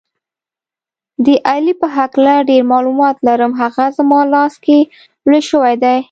د 1.25 1.27
علي 1.49 1.73
په 1.81 1.87
هکله 1.97 2.35
ډېر 2.49 2.63
معلومات 2.71 3.15
لرم، 3.27 3.51
هغه 3.61 3.85
زما 3.97 4.19
لاس 4.33 4.53
کې 4.63 4.79
لوی 5.25 5.41
شوی 5.49 5.75
دی. 5.83 5.97